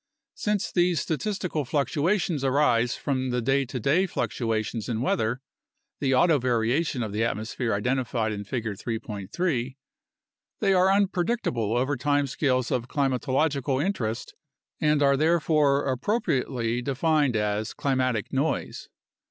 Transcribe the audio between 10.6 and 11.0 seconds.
are